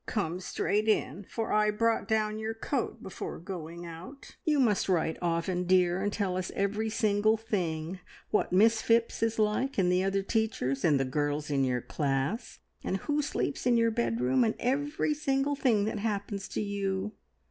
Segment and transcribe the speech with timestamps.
[0.07, 4.35] Come straight in, for I brought down your coat before going out.
[4.43, 7.99] You must write often, dear, and tell us every single thing.
[8.31, 12.57] What Miss Phipps is like, and the other teachers, and the girls in your class,
[12.83, 17.11] and who sleeps in your bedroom, and every single thing that happens to you."